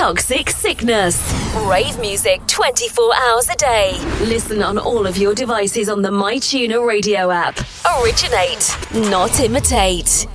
[0.00, 1.20] Toxic Sickness.
[1.68, 4.00] Rave music 24 hours a day.
[4.22, 7.60] Listen on all of your devices on the MyTuner radio app.
[8.00, 8.78] Originate,
[9.10, 10.26] not imitate.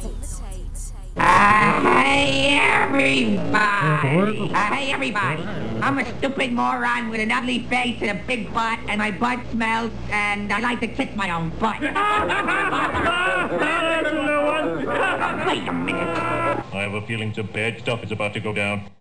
[1.17, 4.47] Hey everybody!
[4.49, 5.41] Hey everybody!
[5.81, 9.39] I'm a stupid moron with an ugly face and a big butt, and my butt
[9.49, 11.81] smells, and I like to kick my own butt.
[11.81, 11.91] Wait
[15.67, 16.17] a minute.
[16.71, 18.91] I have a feeling some bad stuff is about to go down.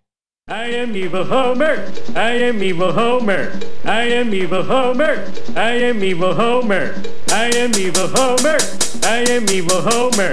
[0.47, 1.91] I am evil Homer.
[2.15, 3.51] I am evil Homer.
[3.83, 5.25] I am evil Homer.
[5.55, 6.93] I am evil Homer.
[7.33, 8.59] I am evil Homer.
[9.01, 10.29] I am evil Homer.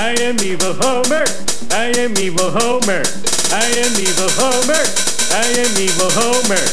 [0.00, 1.28] I am evil Homer.
[1.76, 3.04] I am evil Homer.
[3.52, 4.80] I am evil Homer.
[5.28, 6.64] I am evil Homer.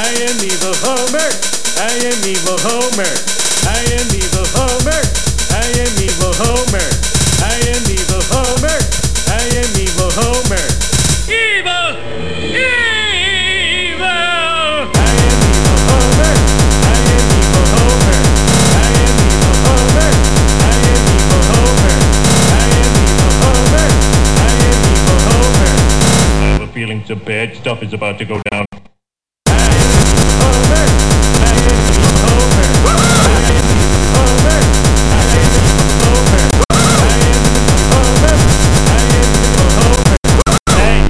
[0.00, 1.28] I am evil Homer.
[1.76, 3.12] I am evil Homer.
[3.68, 4.96] I am evil Homer.
[5.52, 6.88] I am evil Homer.
[7.44, 8.80] I am evil Homer.
[9.28, 10.39] I am evil Homer.
[27.90, 28.64] Is about to go down.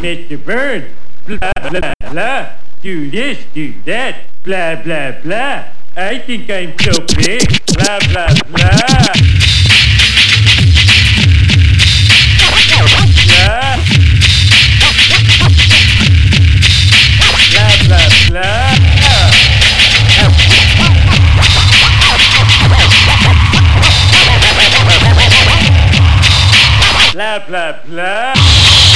[0.00, 0.42] Mr.
[0.42, 0.90] Bird,
[1.26, 5.64] blah, blah, blah, do this, do that, blah, blah, blah.
[5.96, 9.89] I think I'm so big, blah, blah, blah.
[17.90, 18.70] Blah, blah.
[27.90, 28.89] Blah,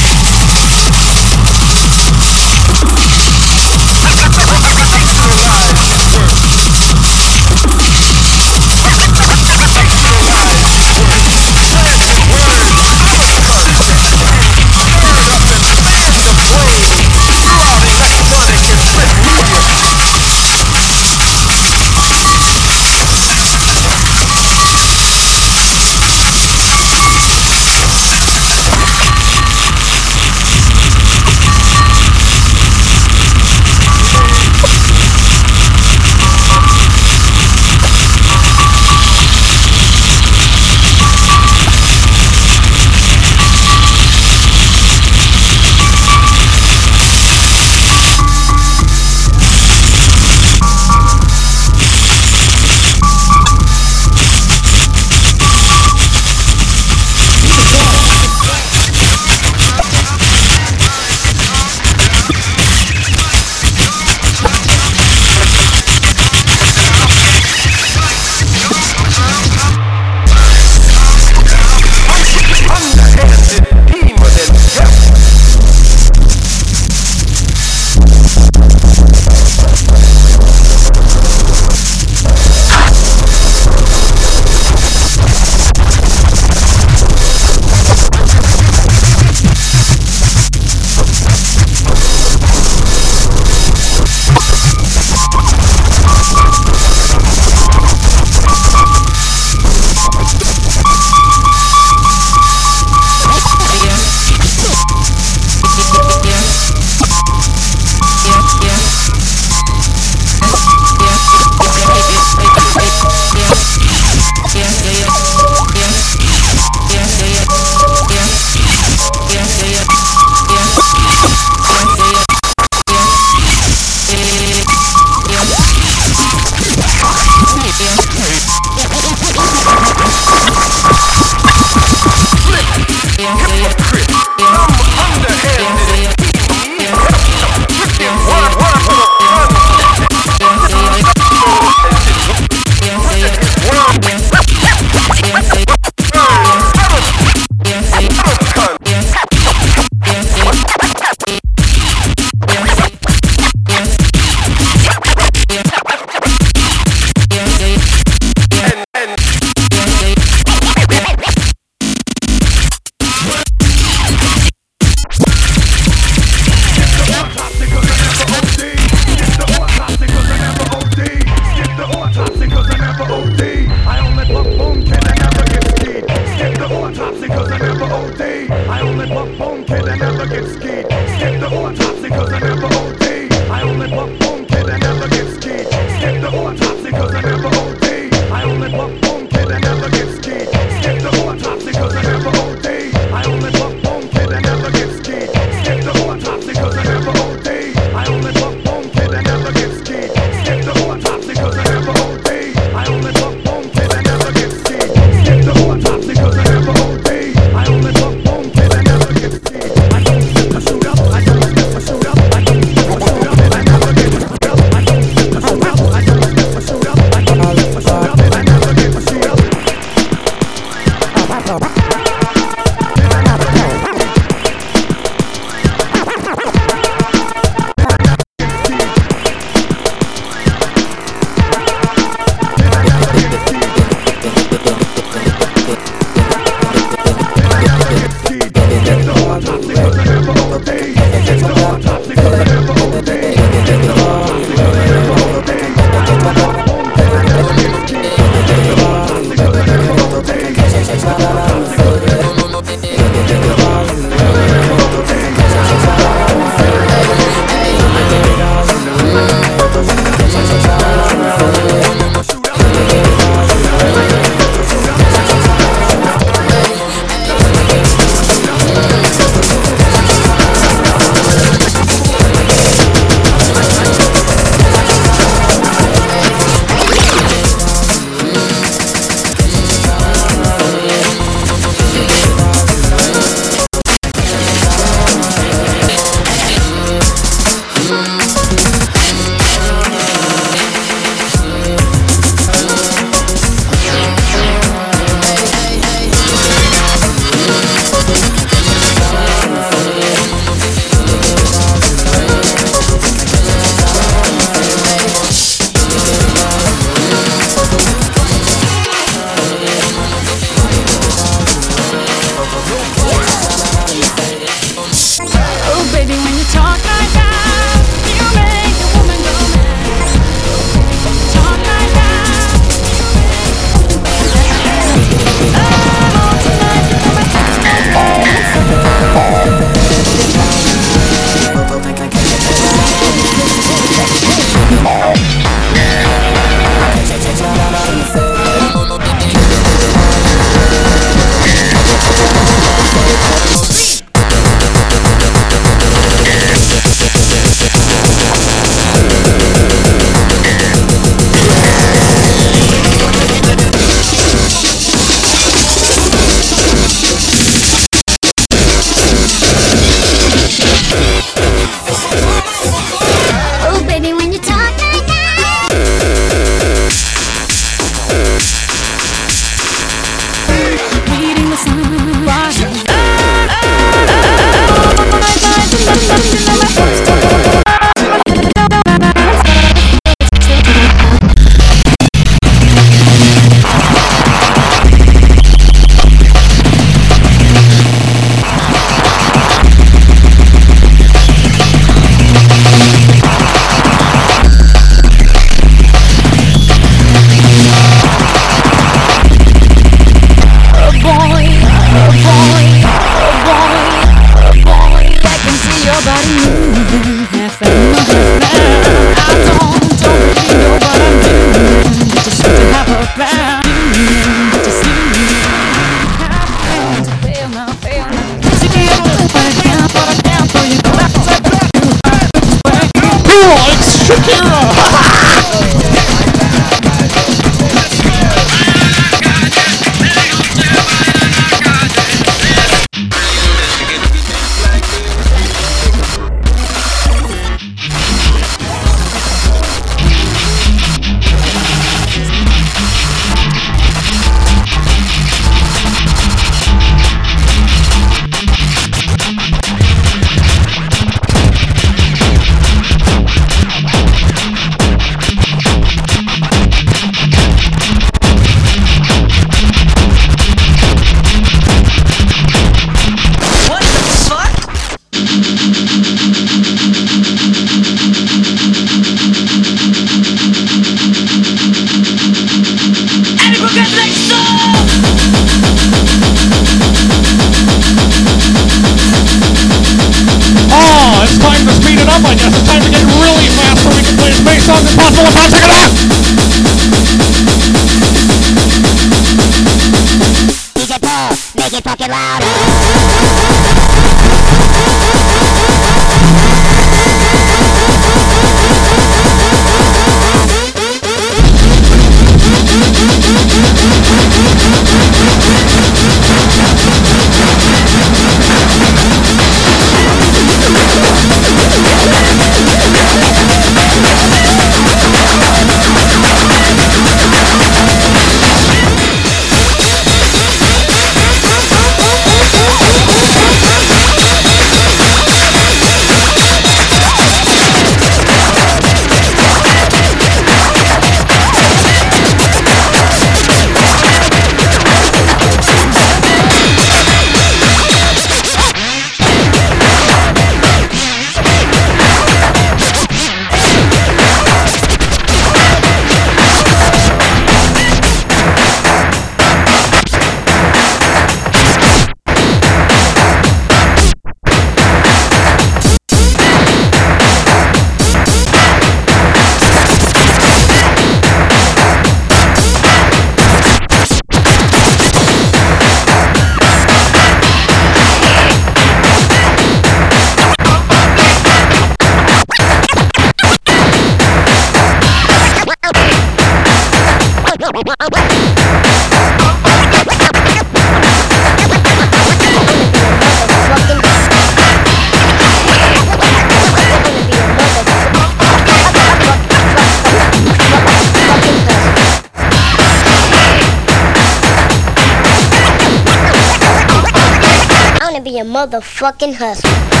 [598.41, 600.00] a motherfucking hustler.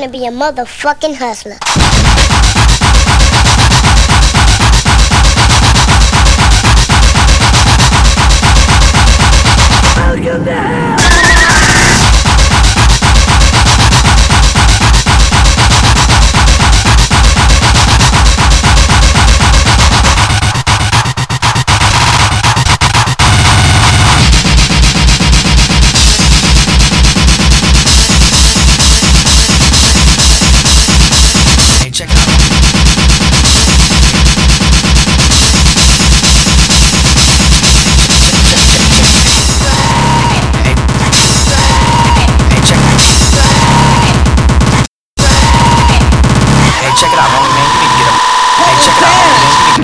[0.00, 2.59] Wanna be a motherfucking hustler.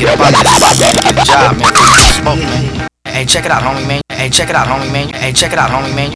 [0.06, 1.74] Get job, man.
[2.14, 2.88] Smoke, man.
[3.06, 4.00] Hey, check it out, homie, man.
[4.08, 5.08] Hey, check it out, homie, man.
[5.12, 6.14] Hey, check it out, homie, man.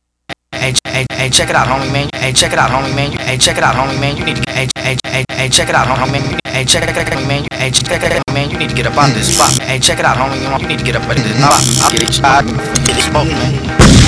[0.52, 2.08] Hey, hey, hey, check it out, homie, man.
[2.14, 3.10] Hey, check it out, homie, man.
[3.18, 4.16] Hey, check it out, homie, man.
[4.16, 6.38] You need to, hey, hey, hey, hey, check it out, homie, man.
[6.44, 7.46] Hey, check it out, man.
[7.52, 8.50] Hey, check it out, man.
[8.50, 9.58] You need to get up of this spot.
[9.62, 10.62] Hey, check it out, homie.
[10.62, 12.44] You need to get up of this spot.
[12.44, 12.86] Get.
[12.86, 13.99] Get a smoke, man.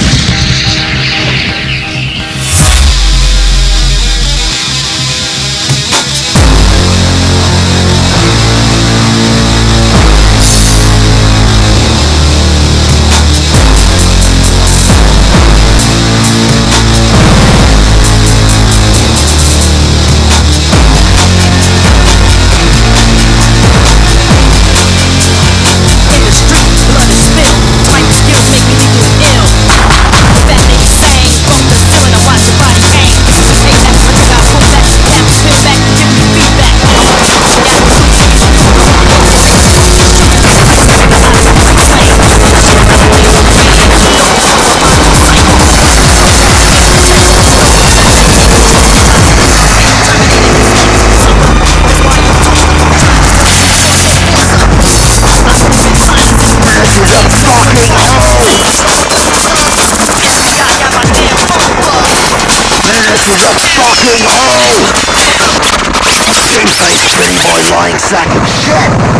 [66.52, 66.98] Seems like
[67.46, 69.11] boy lying sack of shit!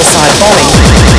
[0.00, 1.09] Suicide bombing.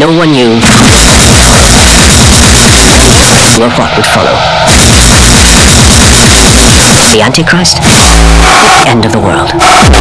[0.00, 0.48] No one knew
[3.60, 4.32] or what would follow.
[7.12, 7.76] The Antichrist?
[8.88, 9.52] End of the world.
[9.52, 9.92] End,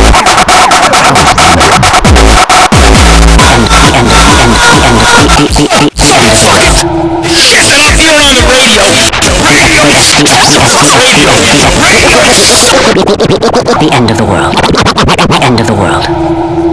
[5.51, 6.47] the end, the end, the end, the, the,
[7.89, 8.79] the, the, radio!
[13.79, 14.55] the end of the world.
[14.55, 16.68] The end of the world.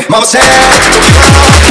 [0.00, 0.38] irmão, cê.
[0.38, 1.69] É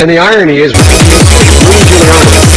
[0.00, 1.60] And the irony is, Rudy Giuliani.
[2.08, 2.48] Probably the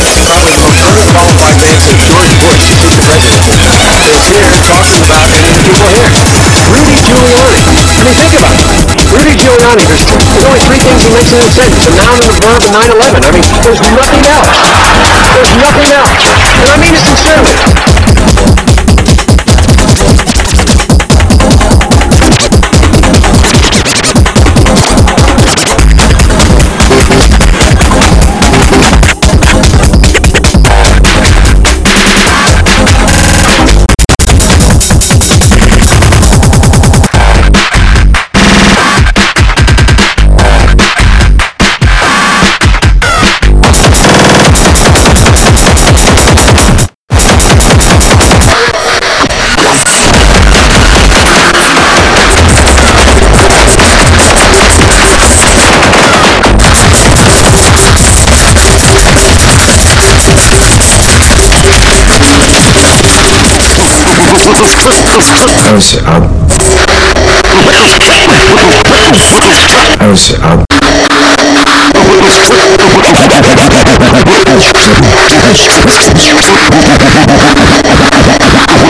[0.63, 3.83] most underqualified man since George Bush, who seems president,
[4.15, 6.07] is here talking about any of the people here.
[6.71, 7.59] Rudy Giuliani.
[7.67, 8.63] I mean, think about it.
[9.11, 12.63] Rudy Giuliani, there's, only three things he makes in a sentence, noun and a verb
[12.63, 13.27] and 9-11.
[13.27, 14.47] I mean, there's nothing else.
[15.35, 16.23] There's nothing else.
[16.63, 17.92] And I mean it sincerely.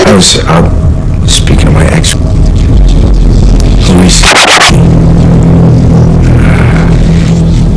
[0.05, 0.65] I was up.
[1.29, 2.15] Speaking to my ex,
[3.89, 4.23] Louise.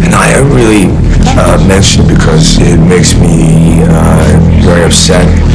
[0.02, 0.86] And I really
[1.36, 5.45] uh, mention it because it makes me uh, very upset.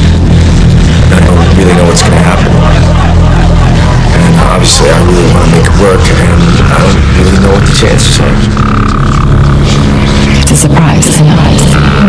[4.62, 6.38] Obviously, I really want to make it work, and
[6.70, 8.30] I don't really know what the chances are.
[10.38, 11.34] It's a surprise, isn't it?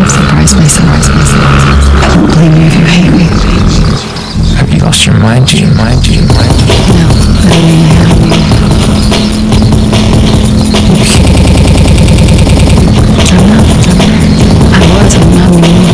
[0.06, 1.18] Surprise me, surprise me.
[1.98, 3.26] I don't blame you if you hate me.
[4.54, 5.74] Have you lost your mind, Gene?
[5.74, 6.30] Mind, Gene?
[6.30, 6.54] Mind?
[6.94, 8.22] No, I really have.
[13.34, 13.66] I'm not.
[14.70, 15.90] I was, I'm not anymore.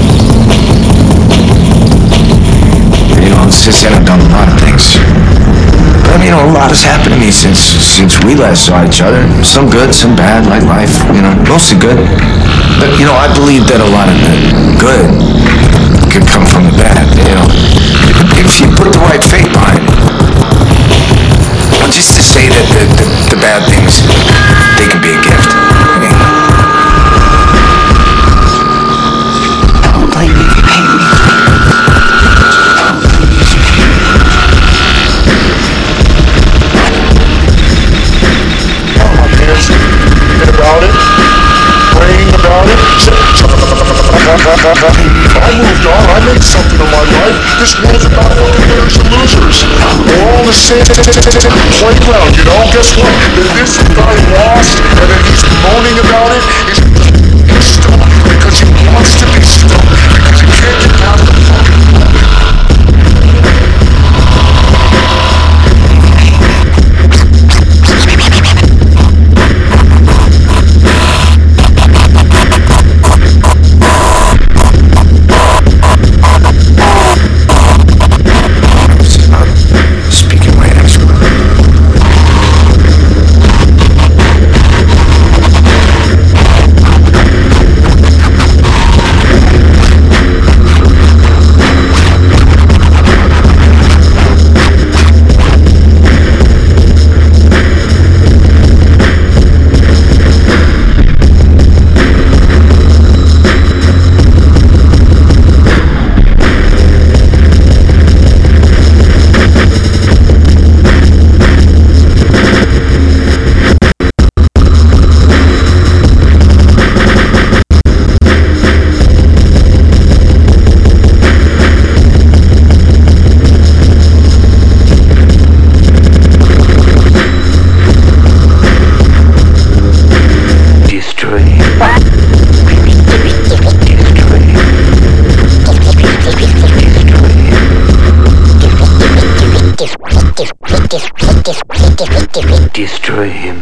[3.16, 4.99] You know, since then I've done a lot of things.
[6.30, 9.18] But know, a lot has happened to me since since we last saw each other.
[9.42, 10.94] Some good, some bad, like life.
[11.10, 11.98] You know, mostly good.
[12.78, 14.30] But you know, I believe that a lot of the
[14.78, 15.10] good
[16.06, 17.02] could come from the bad.
[17.26, 17.50] You know,
[18.38, 19.90] if you put the right faith behind it.
[21.90, 23.98] Just to say that the, the, the bad things
[24.78, 25.29] they can be a gift.
[45.40, 46.00] I moved on.
[46.08, 47.36] I made something of my life.
[47.60, 49.64] This world's about fucking winners and losers.
[50.08, 50.84] We're all in the same
[51.76, 52.64] playground, you know?
[52.72, 53.12] Guess what?
[53.36, 57.29] If this guy lost and then he's moaning about it, he's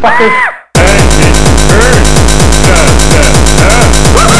[0.09, 0.31] Destroy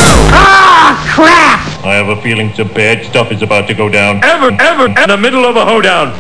[0.01, 0.19] him.
[0.33, 1.85] Ah, crap!
[1.85, 4.25] I have a feeling some bad stuff is about to go down.
[4.25, 6.15] Ever, ever, in the middle of a hoedown.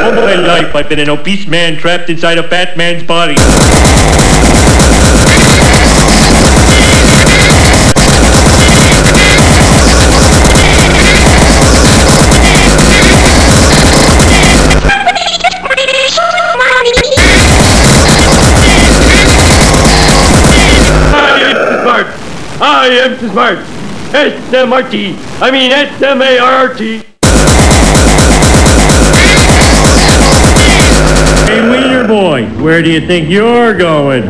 [0.00, 3.36] All my life, I've been an obese man trapped inside a fat man's body.
[23.00, 23.58] I am smart.
[24.14, 25.16] S-M-R-T.
[25.40, 27.02] I mean S-M-A-R-R-T.
[31.46, 34.28] Hey, Wiener Boy, where do you think you're going?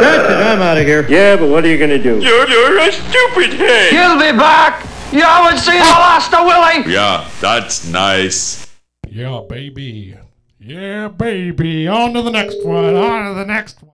[0.00, 1.06] That's it, I'm out of here.
[1.10, 2.22] Yeah, but what are you gonna do?
[2.22, 3.92] You're, you're a stupid head.
[3.92, 4.93] He'll be back.
[5.14, 6.92] You haven't seen the last of Willie.
[6.92, 8.66] Yeah, that's nice.
[9.08, 10.16] Yeah, baby.
[10.58, 11.86] Yeah, baby.
[11.86, 12.96] On to the next one.
[12.96, 13.93] On to the next one.